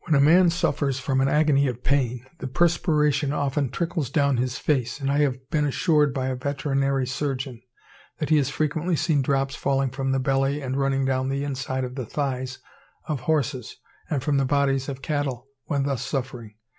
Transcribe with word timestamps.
When 0.00 0.14
a 0.14 0.20
man 0.20 0.50
suffers 0.50 1.00
from 1.00 1.22
an 1.22 1.28
agony 1.28 1.68
of 1.68 1.82
pain, 1.82 2.26
the 2.36 2.46
perspiration 2.46 3.32
often 3.32 3.70
trickles 3.70 4.10
down 4.10 4.36
his 4.36 4.58
face; 4.58 5.00
and 5.00 5.10
I 5.10 5.20
have 5.20 5.48
been 5.48 5.64
assured 5.64 6.12
by 6.12 6.26
a 6.28 6.36
veterinary 6.36 7.06
surgeon 7.06 7.62
that 8.18 8.28
he 8.28 8.36
has 8.36 8.50
frequently 8.50 8.94
seen 8.94 9.22
drops 9.22 9.54
falling 9.54 9.88
from 9.88 10.12
the 10.12 10.20
belly 10.20 10.60
and 10.60 10.76
running 10.76 11.06
down 11.06 11.30
the 11.30 11.44
inside 11.44 11.84
of 11.84 11.94
the 11.94 12.04
thighs 12.04 12.58
of 13.06 13.20
horses, 13.20 13.76
and 14.10 14.22
from 14.22 14.36
the 14.36 14.44
bodies 14.44 14.86
of 14.86 15.00
cattle, 15.00 15.48
when 15.64 15.84
thus 15.84 16.04
suffering. 16.04 16.54